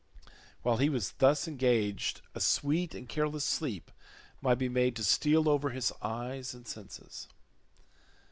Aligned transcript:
While 0.63 0.77
he 0.77 0.89
was 0.89 1.11
thus 1.19 1.47
engaged 1.47 2.21
a 2.33 2.39
sweet 2.39 2.95
and 2.95 3.07
careless 3.07 3.45
sleep 3.45 3.91
might 4.41 4.57
be 4.57 4.67
made 4.67 4.95
to 4.95 5.03
steal 5.03 5.47
over 5.47 5.69
his 5.69 5.91
eyes 6.01 6.55
and 6.55 6.67
senses. 6.67 7.27